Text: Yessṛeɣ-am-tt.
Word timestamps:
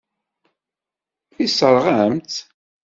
Yessṛeɣ-am-tt. 1.41 2.37